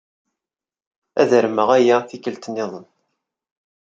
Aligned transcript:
Ad 1.21 1.31
armeɣ 1.39 1.69
aya 1.77 1.97
tikkelt 2.09 2.51
niḍen. 2.53 2.85